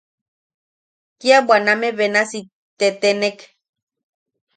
[1.19, 2.39] Kia bwaname benasi
[2.79, 3.37] tetenek.